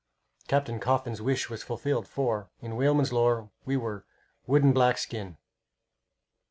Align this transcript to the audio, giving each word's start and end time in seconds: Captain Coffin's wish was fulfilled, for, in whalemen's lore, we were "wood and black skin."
Captain 0.47 0.79
Coffin's 0.79 1.21
wish 1.21 1.47
was 1.47 1.61
fulfilled, 1.61 2.07
for, 2.07 2.49
in 2.59 2.75
whalemen's 2.75 3.13
lore, 3.13 3.51
we 3.65 3.77
were 3.77 4.03
"wood 4.47 4.63
and 4.63 4.73
black 4.73 4.97
skin." 4.97 5.37